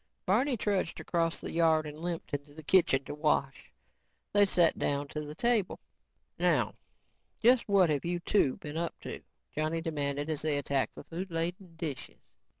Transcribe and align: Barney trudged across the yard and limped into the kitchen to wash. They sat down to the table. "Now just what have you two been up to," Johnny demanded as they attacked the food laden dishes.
Barney 0.25 0.57
trudged 0.57 0.99
across 0.99 1.39
the 1.39 1.51
yard 1.51 1.85
and 1.85 1.99
limped 1.99 2.33
into 2.33 2.55
the 2.55 2.63
kitchen 2.63 3.03
to 3.05 3.13
wash. 3.13 3.71
They 4.33 4.47
sat 4.47 4.79
down 4.79 5.09
to 5.09 5.21
the 5.21 5.35
table. 5.35 5.79
"Now 6.39 6.73
just 7.39 7.69
what 7.69 7.91
have 7.91 8.03
you 8.03 8.19
two 8.19 8.57
been 8.57 8.77
up 8.77 8.99
to," 9.01 9.21
Johnny 9.55 9.79
demanded 9.79 10.27
as 10.27 10.41
they 10.41 10.57
attacked 10.57 10.95
the 10.95 11.03
food 11.03 11.29
laden 11.29 11.75
dishes. 11.75 12.33